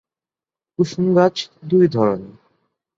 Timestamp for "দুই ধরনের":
1.69-2.33